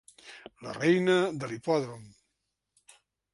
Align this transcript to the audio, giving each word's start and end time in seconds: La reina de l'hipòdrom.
La 0.67 0.71
reina 0.77 1.17
de 1.43 1.51
l'hipòdrom. 1.51 2.09